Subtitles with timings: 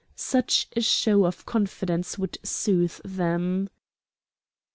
[0.15, 3.69] Such a show of confidence would soothe them.